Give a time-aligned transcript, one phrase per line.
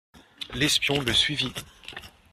[0.55, 1.53] L'espion le suivit.